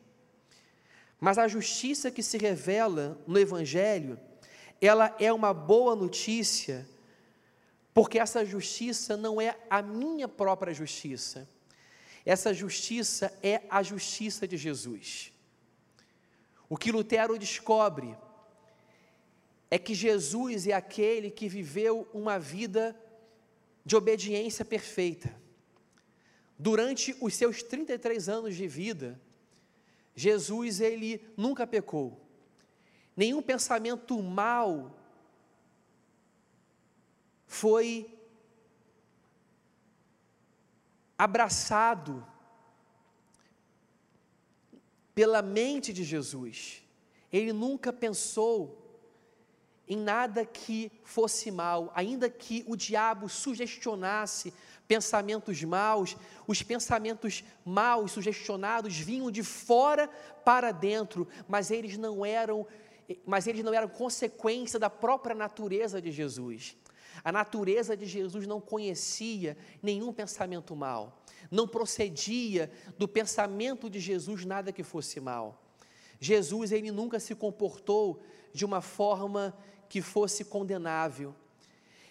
[1.20, 4.18] Mas a justiça que se revela no Evangelho,
[4.80, 6.84] ela é uma boa notícia,
[7.94, 11.48] porque essa justiça não é a minha própria justiça,
[12.26, 15.31] essa justiça é a justiça de Jesus.
[16.72, 18.16] O que Lutero descobre
[19.70, 22.98] é que Jesus é aquele que viveu uma vida
[23.84, 25.38] de obediência perfeita.
[26.58, 29.20] Durante os seus 33 anos de vida,
[30.16, 32.18] Jesus ele nunca pecou.
[33.14, 34.98] Nenhum pensamento mal
[37.46, 38.18] foi
[41.18, 42.26] abraçado
[45.14, 46.82] pela mente de Jesus.
[47.32, 48.78] Ele nunca pensou
[49.88, 54.52] em nada que fosse mal, ainda que o diabo sugestionasse
[54.86, 60.08] pensamentos maus, os pensamentos maus sugestionados vinham de fora
[60.44, 62.66] para dentro, mas eles não eram,
[63.24, 66.76] mas eles não eram consequência da própria natureza de Jesus.
[67.24, 74.44] A natureza de Jesus não conhecia nenhum pensamento mal, não procedia do pensamento de Jesus
[74.44, 75.62] nada que fosse mal.
[76.18, 79.56] Jesus ele nunca se comportou de uma forma
[79.88, 81.34] que fosse condenável.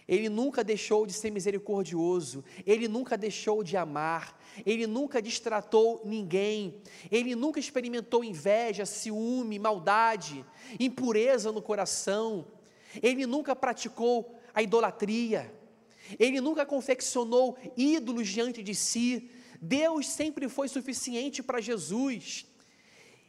[0.07, 6.81] Ele nunca deixou de ser misericordioso, ele nunca deixou de amar, ele nunca distratou ninguém,
[7.09, 10.45] ele nunca experimentou inveja, ciúme, maldade,
[10.79, 12.45] impureza no coração,
[13.01, 15.53] ele nunca praticou a idolatria,
[16.19, 19.29] ele nunca confeccionou ídolos diante de si.
[19.61, 22.45] Deus sempre foi suficiente para Jesus.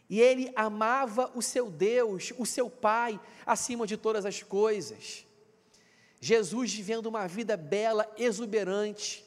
[0.08, 5.26] E ele amava o seu Deus, o seu Pai, acima de todas as coisas.
[6.20, 9.24] Jesus vivendo uma vida bela, exuberante,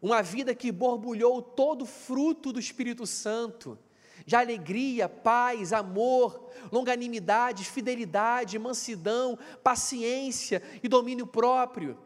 [0.00, 3.78] uma vida que borbulhou todo o fruto do Espírito Santo.
[4.26, 11.96] De alegria, paz, amor, longanimidade, fidelidade, mansidão, paciência e domínio próprio.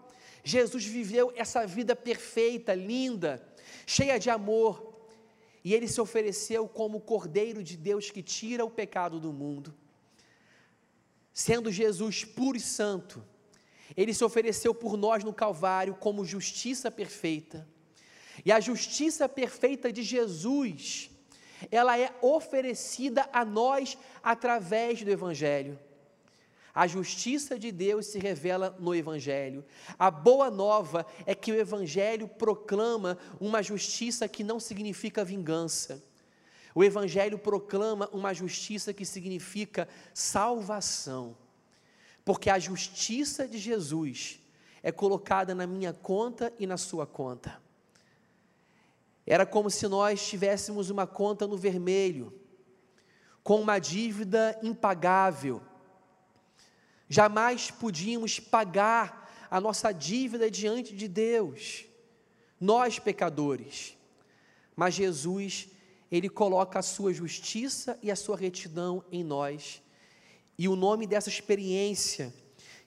[0.44, 3.42] Jesus viveu essa vida perfeita, linda,
[3.86, 5.08] cheia de amor,
[5.64, 9.74] e ele se ofereceu como o Cordeiro de Deus que tira o pecado do mundo.
[11.32, 13.24] Sendo Jesus puro e santo,
[13.96, 17.66] ele se ofereceu por nós no Calvário como justiça perfeita.
[18.44, 21.10] E a justiça perfeita de Jesus,
[21.70, 25.78] ela é oferecida a nós através do Evangelho.
[26.74, 29.64] A justiça de Deus se revela no Evangelho.
[29.98, 36.02] A boa nova é que o Evangelho proclama uma justiça que não significa vingança.
[36.74, 41.36] O Evangelho proclama uma justiça que significa salvação.
[42.24, 44.38] Porque a justiça de Jesus
[44.82, 47.60] é colocada na minha conta e na sua conta.
[49.30, 52.38] Era como se nós tivéssemos uma conta no vermelho,
[53.42, 55.62] com uma dívida impagável
[57.10, 61.84] jamais podíamos pagar a nossa dívida diante de Deus,
[62.60, 63.98] nós pecadores.
[64.76, 65.68] Mas Jesus,
[66.10, 69.82] Ele coloca a sua justiça e a sua retidão em nós.
[70.56, 72.32] E o nome dessa experiência,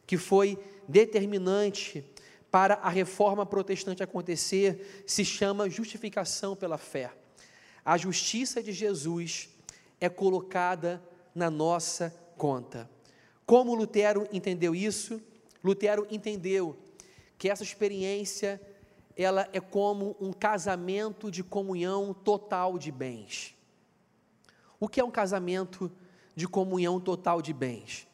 [0.07, 2.05] que foi determinante
[2.53, 7.11] para a reforma protestante acontecer, se chama justificação pela fé.
[7.83, 9.49] A justiça de Jesus
[9.99, 11.01] é colocada
[11.33, 12.87] na nossa conta.
[13.43, 15.19] Como Lutero entendeu isso?
[15.63, 16.77] Lutero entendeu
[17.39, 18.61] que essa experiência
[19.17, 23.55] ela é como um casamento de comunhão total de bens.
[24.79, 25.91] O que é um casamento
[26.35, 28.07] de comunhão total de bens?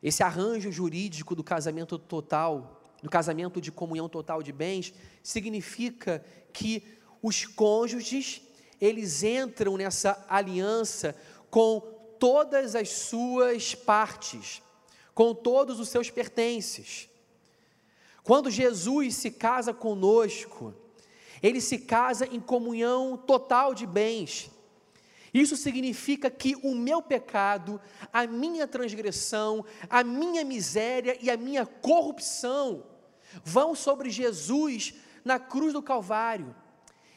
[0.00, 6.82] Esse arranjo jurídico do casamento total, do casamento de comunhão total de bens, significa que
[7.22, 8.40] os cônjuges,
[8.80, 11.14] eles entram nessa aliança
[11.50, 11.80] com
[12.18, 14.62] todas as suas partes,
[15.14, 17.10] com todos os seus pertences.
[18.22, 20.74] Quando Jesus se casa conosco,
[21.42, 24.50] ele se casa em comunhão total de bens.
[25.34, 27.78] Isso significa que o meu pecado,
[28.10, 32.93] a minha transgressão, a minha miséria e a minha corrupção
[33.42, 34.94] vão sobre Jesus
[35.24, 36.54] na cruz do Calvário,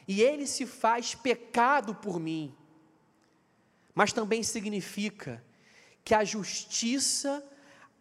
[0.06, 2.56] e ele se faz pecado por mim
[3.98, 5.44] mas também significa
[6.04, 7.44] que a justiça,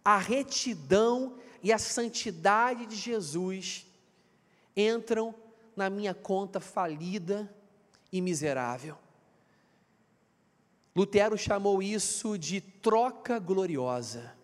[0.05, 3.87] a retidão e a santidade de Jesus
[4.75, 5.33] entram
[5.75, 7.51] na minha conta falida
[8.11, 8.95] e miserável.
[10.95, 14.35] Lutero chamou isso de troca gloriosa.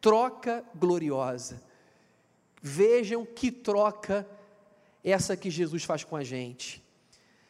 [0.00, 1.62] Troca gloriosa.
[2.62, 4.26] Vejam que troca
[5.02, 6.82] essa que Jesus faz com a gente.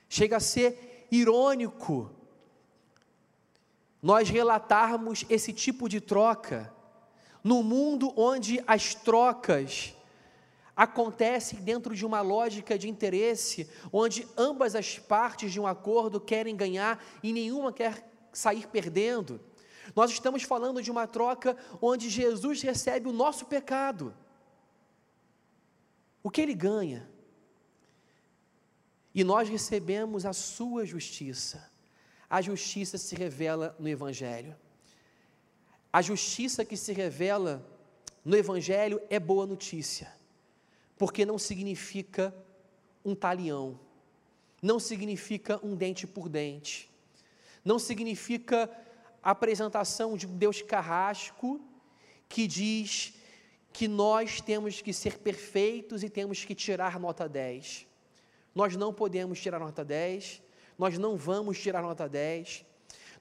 [0.09, 2.11] Chega a ser irônico
[4.03, 6.75] nós relatarmos esse tipo de troca
[7.45, 9.95] no mundo onde as trocas
[10.75, 16.57] acontecem dentro de uma lógica de interesse, onde ambas as partes de um acordo querem
[16.57, 19.41] ganhar e nenhuma quer sair perdendo.
[19.95, 24.15] Nós estamos falando de uma troca onde Jesus recebe o nosso pecado.
[26.23, 27.09] O que ele ganha?
[29.15, 31.73] E nós recebemos a sua justiça
[32.33, 34.57] a justiça se revela no Evangelho.
[35.93, 37.63] A justiça que se revela
[38.25, 40.11] no Evangelho é boa notícia,
[40.97, 42.35] porque não significa
[43.05, 43.79] um talião,
[44.63, 46.91] não significa um dente por dente,
[47.63, 48.71] não significa
[49.23, 51.61] a apresentação de um Deus carrasco
[52.31, 53.13] que diz
[53.73, 57.87] que nós temos que ser perfeitos e temos que tirar nota 10.
[58.55, 60.43] Nós não podemos tirar nota 10,
[60.79, 62.65] nós não vamos tirar nota 10.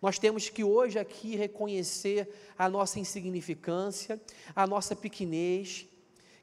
[0.02, 4.20] Nós temos que hoje aqui reconhecer a nossa insignificância,
[4.56, 5.88] a nossa pequenez,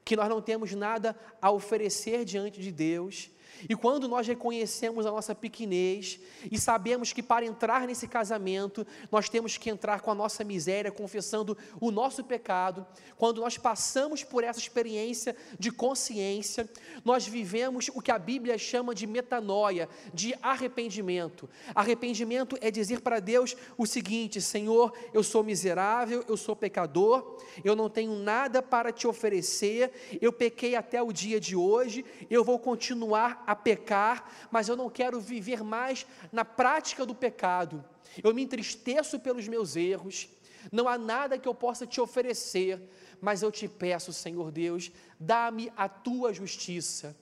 [0.05, 3.29] que nós não temos nada a oferecer diante de Deus,
[3.67, 6.19] e quando nós reconhecemos a nossa pequenez
[6.51, 10.91] e sabemos que para entrar nesse casamento, nós temos que entrar com a nossa miséria,
[10.91, 12.85] confessando o nosso pecado,
[13.17, 16.69] quando nós passamos por essa experiência de consciência,
[17.03, 21.49] nós vivemos o que a Bíblia chama de metanoia, de arrependimento.
[21.75, 27.75] Arrependimento é dizer para Deus o seguinte: Senhor, eu sou miserável, eu sou pecador, eu
[27.75, 29.91] não tenho nada para te oferecer,
[30.21, 34.89] eu pequei até o dia de hoje, eu vou continuar a pecar, mas eu não
[34.89, 37.83] quero viver mais na prática do pecado.
[38.23, 40.29] Eu me entristeço pelos meus erros,
[40.71, 42.81] não há nada que eu possa te oferecer,
[43.21, 47.15] mas eu te peço, Senhor Deus, dá-me a tua justiça.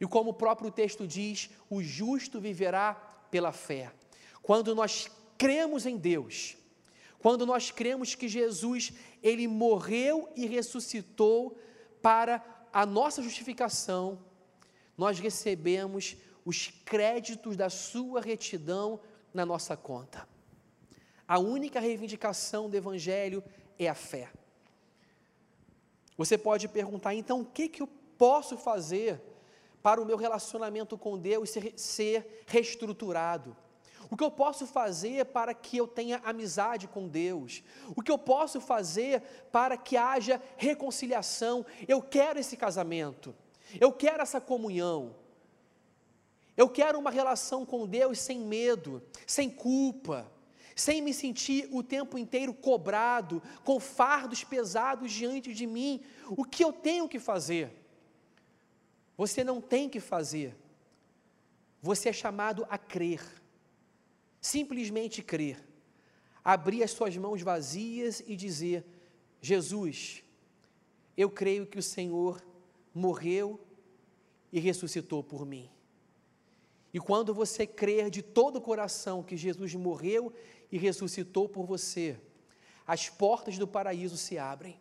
[0.00, 2.94] E como o próprio texto diz, o justo viverá
[3.30, 3.92] pela fé.
[4.42, 6.56] Quando nós cremos em Deus,
[7.18, 8.92] quando nós cremos que Jesus,
[9.22, 11.58] ele morreu e ressuscitou
[12.00, 12.42] para
[12.72, 14.18] a nossa justificação,
[15.00, 19.00] nós recebemos os créditos da sua retidão
[19.32, 20.28] na nossa conta.
[21.26, 23.42] A única reivindicação do Evangelho
[23.78, 24.30] é a fé.
[26.18, 27.88] Você pode perguntar, então, o que, que eu
[28.18, 29.22] posso fazer
[29.82, 33.56] para o meu relacionamento com Deus ser, ser reestruturado?
[34.10, 37.62] O que eu posso fazer para que eu tenha amizade com Deus?
[37.96, 41.64] O que eu posso fazer para que haja reconciliação?
[41.88, 43.34] Eu quero esse casamento,
[43.78, 45.14] eu quero essa comunhão,
[46.56, 50.30] eu quero uma relação com Deus sem medo, sem culpa,
[50.74, 56.02] sem me sentir o tempo inteiro cobrado, com fardos pesados diante de mim.
[56.30, 57.70] O que eu tenho que fazer?
[59.16, 60.56] Você não tem que fazer.
[61.82, 63.22] Você é chamado a crer.
[64.40, 65.62] Simplesmente crer.
[66.42, 68.84] Abrir as suas mãos vazias e dizer:
[69.40, 70.22] Jesus,
[71.16, 72.42] eu creio que o Senhor
[72.94, 73.60] morreu
[74.52, 75.70] e ressuscitou por mim.
[76.92, 80.32] E quando você crer de todo o coração que Jesus morreu
[80.70, 82.18] e ressuscitou por você,
[82.86, 84.80] as portas do paraíso se abrem.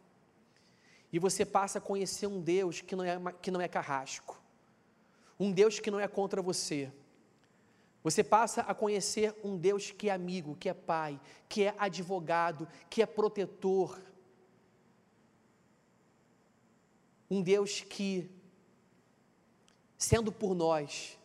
[1.12, 4.42] E você passa a conhecer um Deus que não é, que não é carrasco,
[5.40, 6.92] um Deus que não é contra você.
[8.04, 12.68] Você passa a conhecer um Deus que é amigo, que é pai, que é advogado,
[12.90, 14.00] que é protetor.
[17.30, 18.30] Um Deus que,
[19.98, 21.18] sendo por nós,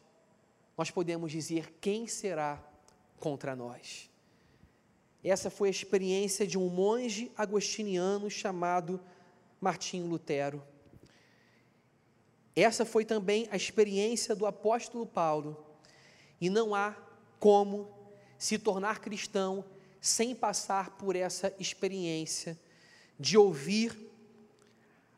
[0.77, 2.63] nós podemos dizer: quem será
[3.19, 4.11] contra nós?
[5.23, 9.01] Essa foi a experiência de um monge agostiniano chamado
[9.59, 10.63] Martinho Lutero.
[12.55, 15.65] Essa foi também a experiência do apóstolo Paulo.
[16.41, 16.95] E não há
[17.41, 17.89] como
[18.39, 19.65] se tornar cristão
[20.01, 22.59] sem passar por essa experiência
[23.19, 23.97] de ouvir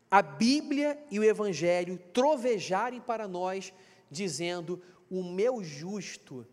[0.09, 3.73] a Bíblia e o Evangelho trovejarem para nós,
[4.09, 6.45] dizendo: O meu justo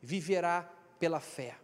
[0.00, 1.56] viverá pela fé.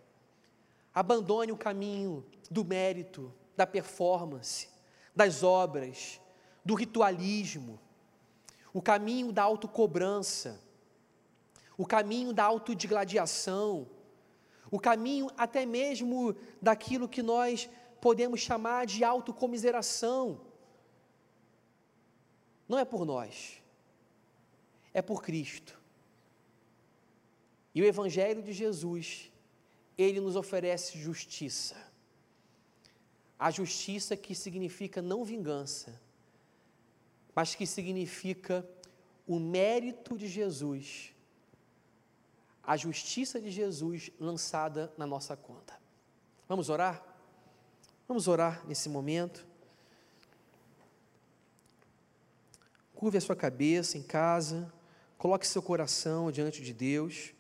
[0.95, 4.69] Abandone o caminho do mérito, da performance,
[5.15, 6.21] das obras,
[6.65, 7.79] do ritualismo,
[8.73, 10.61] o caminho da autocobrança,
[11.77, 13.87] o caminho da autodigladiação,
[14.71, 17.69] o caminho até mesmo daquilo que nós
[18.01, 20.41] podemos chamar de autocomiseração.
[22.69, 23.63] Não é por nós,
[24.93, 25.81] é por Cristo.
[27.75, 29.33] E o Evangelho de Jesus
[29.97, 31.77] ele nos oferece justiça.
[33.39, 36.01] A justiça que significa não vingança,
[37.35, 38.69] mas que significa
[39.27, 41.15] o mérito de Jesus,
[42.63, 45.79] a justiça de Jesus lançada na nossa conta.
[46.49, 47.03] Vamos orar?
[48.07, 49.47] Vamos orar nesse momento.
[52.99, 54.73] Curve a sua cabeça em casa,
[55.17, 57.33] coloque seu coração diante de Deus.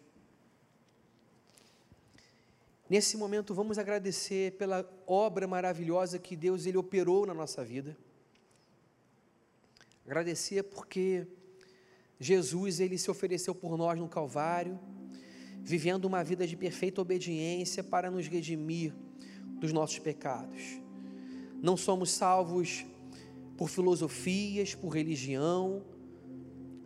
[2.88, 7.96] Nesse momento, vamos agradecer pela obra maravilhosa que Deus ele operou na nossa vida.
[10.06, 11.26] Agradecer porque
[12.20, 14.78] Jesus ele se ofereceu por nós no Calvário,
[15.61, 18.94] vivendo uma vida de perfeita obediência para nos redimir
[19.59, 20.80] dos nossos pecados.
[21.61, 22.86] Não somos salvos
[23.59, 25.82] por filosofias, por religião,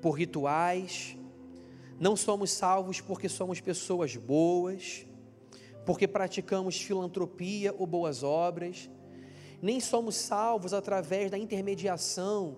[0.00, 1.16] por rituais.
[2.00, 5.06] Não somos salvos porque somos pessoas boas
[5.84, 8.90] porque praticamos filantropia ou boas obras,
[9.60, 12.56] nem somos salvos através da intermediação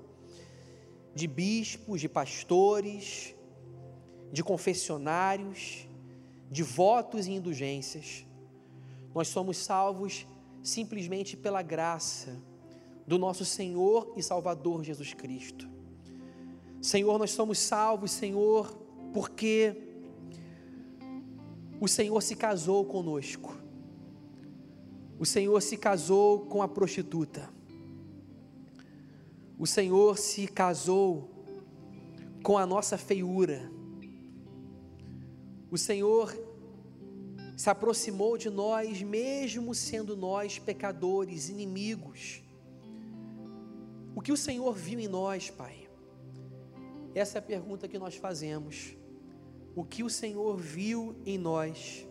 [1.14, 3.34] de bispos, de pastores,
[4.32, 5.86] de confessionários,
[6.50, 8.26] de votos e indulgências.
[9.14, 10.26] Nós somos salvos
[10.62, 12.36] simplesmente pela graça
[13.06, 15.68] do nosso Senhor e Salvador Jesus Cristo.
[16.80, 18.76] Senhor, nós somos salvos, Senhor,
[19.12, 19.76] porque
[21.80, 23.56] o Senhor se casou conosco.
[25.18, 27.48] O Senhor se casou com a prostituta.
[29.58, 31.30] O Senhor se casou
[32.42, 33.70] com a nossa feiura.
[35.70, 36.36] O Senhor
[37.56, 42.43] se aproximou de nós, mesmo sendo nós pecadores, inimigos.
[44.14, 45.88] O que o Senhor viu em nós, Pai?
[47.14, 48.96] Essa é a pergunta que nós fazemos
[49.74, 52.06] o que o Senhor viu em nós.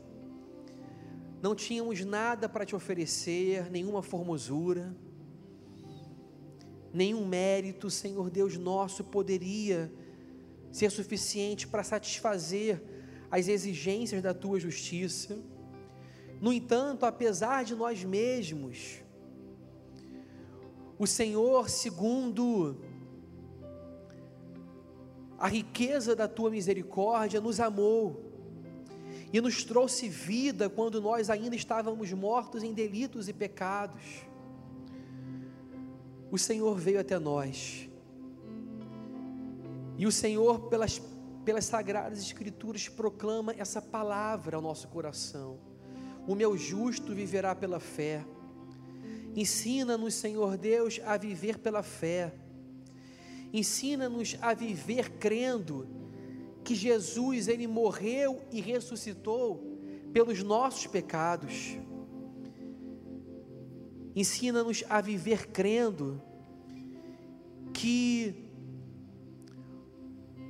[1.42, 4.96] Não tínhamos nada para te oferecer, nenhuma formosura,
[6.94, 9.92] nenhum mérito, Senhor Deus nosso, poderia
[10.72, 12.82] ser suficiente para satisfazer
[13.32, 15.38] as exigências da tua justiça.
[16.42, 19.03] No entanto, apesar de nós mesmos,
[21.04, 22.78] o Senhor, segundo
[25.38, 28.32] a riqueza da tua misericórdia, nos amou
[29.34, 34.02] e nos trouxe vida quando nós ainda estávamos mortos em delitos e pecados.
[36.32, 37.90] O Senhor veio até nós,
[39.98, 41.02] e o Senhor, pelas,
[41.44, 45.60] pelas sagradas Escrituras, proclama essa palavra ao nosso coração:
[46.26, 48.26] O meu justo viverá pela fé.
[49.36, 52.34] Ensina-nos, Senhor Deus, a viver pela fé.
[53.52, 55.88] Ensina-nos a viver crendo
[56.64, 59.78] que Jesus ele morreu e ressuscitou
[60.14, 61.78] pelos nossos pecados.
[64.16, 66.22] Ensina-nos a viver crendo
[67.74, 68.36] que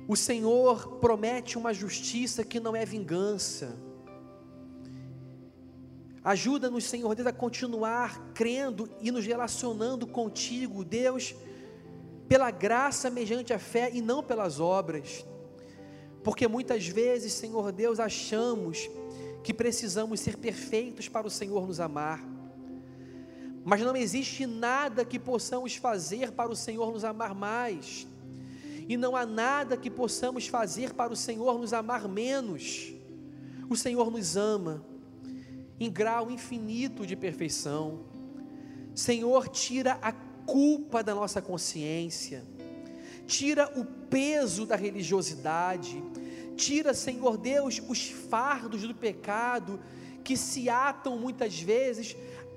[0.06, 3.74] o Senhor promete uma justiça que não é vingança.
[6.24, 11.34] Ajuda-nos, Senhor Deus, a continuar crendo e nos relacionando contigo, Deus,
[12.26, 15.22] pela graça mediante a fé e não pelas obras.
[16.22, 18.88] Porque muitas vezes, Senhor Deus, achamos
[19.42, 22.24] que precisamos ser perfeitos para o Senhor nos amar.
[23.62, 28.06] Mas não existe nada que possamos fazer para o Senhor nos amar mais.
[28.88, 32.94] E não há nada que possamos fazer para o Senhor nos amar menos.
[33.68, 34.93] O Senhor nos ama
[35.78, 38.00] em grau infinito de perfeição.
[38.94, 42.44] Senhor, tira a culpa da nossa consciência
[43.26, 46.02] tira o peso da religiosidade,
[46.56, 49.80] tira, Senhor Deus, os fardos do pecado
[50.22, 52.16] que se atam muitas vezes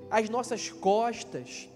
[0.10, 1.68] às nossas costas.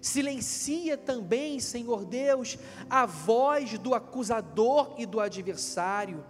[0.00, 2.58] Silencia também, Senhor Deus,
[2.90, 6.24] a voz do acusador e do adversário,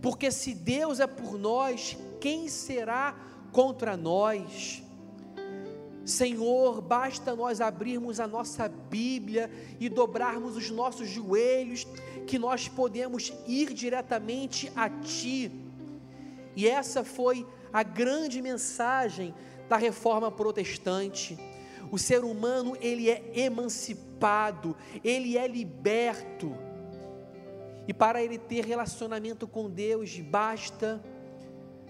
[0.00, 3.14] porque se Deus é por nós, quem será
[3.52, 4.82] contra nós?
[6.04, 9.48] Senhor, basta nós abrirmos a nossa Bíblia
[9.78, 11.86] e dobrarmos os nossos joelhos,
[12.26, 15.52] que nós podemos ir diretamente a Ti.
[16.56, 19.32] E essa foi a grande mensagem
[19.68, 21.38] da reforma protestante.
[21.90, 26.52] O ser humano, ele é emancipado, ele é liberto.
[27.86, 31.02] E para ele ter relacionamento com Deus, basta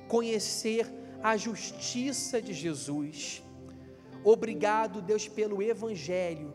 [0.07, 3.43] conhecer a justiça de Jesus.
[4.25, 6.53] Obrigado, Deus, pelo Evangelho.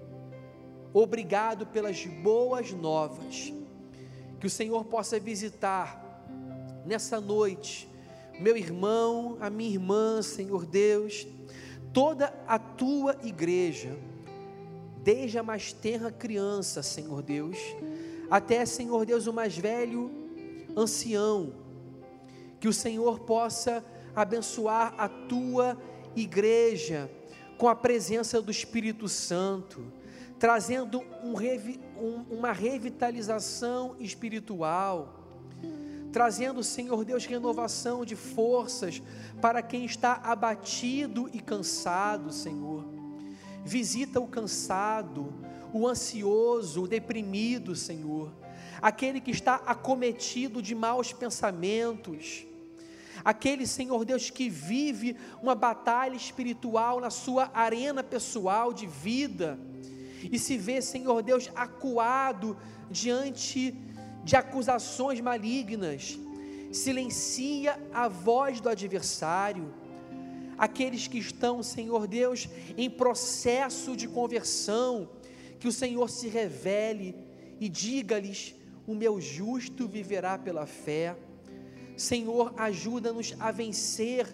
[0.93, 3.53] Obrigado pelas boas novas.
[4.39, 6.03] Que o Senhor possa visitar
[6.86, 7.89] nessa noite
[8.39, 11.28] meu irmão, a minha irmã, Senhor Deus,
[11.91, 13.97] toda a tua igreja,
[15.03, 17.57] desde a mais tenra criança, Senhor Deus,
[18.30, 20.11] até, Senhor Deus, o mais velho
[20.76, 21.53] ancião.
[22.59, 23.84] Que o Senhor possa
[24.18, 25.78] abençoar a tua
[26.15, 27.07] igreja
[27.55, 29.93] com a presença do Espírito Santo,
[30.39, 31.36] trazendo um,
[31.99, 35.24] um, uma revitalização espiritual,
[36.11, 39.03] trazendo, Senhor Deus, renovação de forças
[39.39, 42.86] para quem está abatido e cansado, Senhor.
[43.63, 45.32] Visita o cansado,
[45.72, 48.32] o ansioso, o deprimido, Senhor.
[48.82, 52.47] Aquele que está acometido de maus pensamentos
[53.24, 59.59] aquele Senhor Deus que vive uma batalha espiritual na sua arena pessoal de vida
[60.32, 62.57] e se vê, Senhor Deus, acuado
[62.89, 63.76] diante
[64.24, 66.18] de acusações malignas,
[66.72, 69.74] silencia a voz do adversário.
[70.57, 75.09] Aqueles que estão, Senhor Deus, em processo de conversão,
[75.59, 77.15] que o Senhor se revele
[77.59, 78.55] e diga-lhes:
[78.88, 81.15] O meu justo viverá pela fé.
[81.98, 84.28] Senhor, ajuda-nos a vencer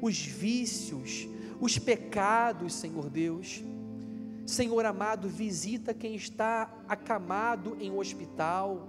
[0.00, 1.28] os vícios,
[1.60, 3.62] os pecados, Senhor Deus.
[4.46, 8.88] Senhor amado, visita quem está acamado em um hospital,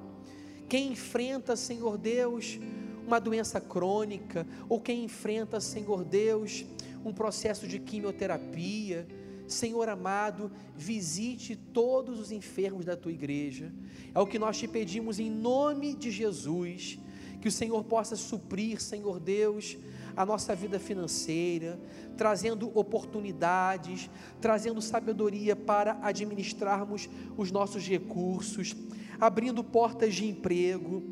[0.70, 2.58] quem enfrenta, Senhor Deus,
[3.06, 6.66] uma doença crônica, ou quem enfrenta, Senhor Deus,
[7.04, 9.06] um processo de quimioterapia.
[9.46, 13.74] Senhor amado, visite todos os enfermos da tua igreja.
[14.16, 16.98] É o que nós te pedimos em nome de Jesus
[17.42, 19.78] que o Senhor possa suprir, Senhor Deus,
[20.16, 21.80] a nossa vida financeira,
[22.16, 28.76] trazendo oportunidades, trazendo sabedoria para administrarmos os nossos recursos,
[29.20, 31.04] abrindo portas de emprego.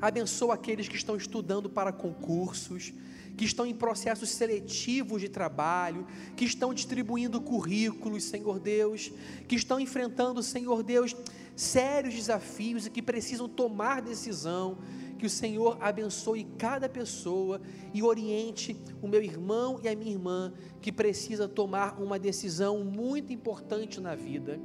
[0.00, 2.92] Abençoa aqueles que estão estudando para concursos,
[3.36, 6.06] que estão em processos seletivos de trabalho,
[6.36, 9.10] que estão distribuindo currículos, Senhor Deus,
[9.48, 11.16] que estão enfrentando, Senhor Deus,
[11.56, 14.78] sérios desafios e que precisam tomar decisão.
[15.18, 17.60] Que o Senhor abençoe cada pessoa
[17.92, 23.32] e oriente o meu irmão e a minha irmã que precisa tomar uma decisão muito
[23.32, 24.60] importante na vida.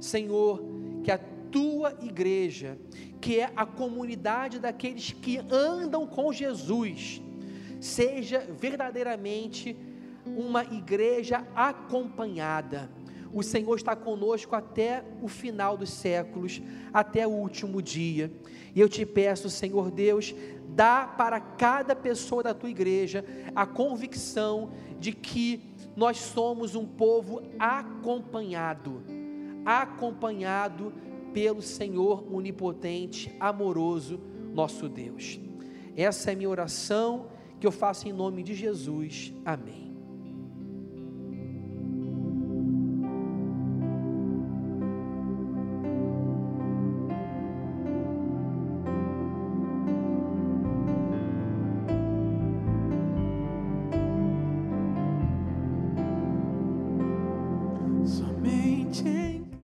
[0.00, 0.62] Senhor,
[1.04, 1.18] que a
[1.50, 2.78] tua igreja,
[3.20, 7.20] que é a comunidade daqueles que andam com Jesus,
[7.80, 9.76] seja verdadeiramente
[10.24, 12.90] uma igreja acompanhada.
[13.32, 16.60] O Senhor está conosco até o final dos séculos,
[16.92, 18.30] até o último dia.
[18.74, 20.34] E eu te peço, Senhor Deus,
[20.68, 23.24] dá para cada pessoa da tua igreja
[23.54, 25.62] a convicção de que
[25.96, 29.02] nós somos um povo acompanhado,
[29.64, 30.92] acompanhado
[31.32, 34.20] pelo Senhor onipotente, amoroso,
[34.52, 35.40] nosso Deus.
[35.96, 37.26] Essa é a minha oração
[37.58, 39.32] que eu faço em nome de Jesus.
[39.44, 39.81] Amém.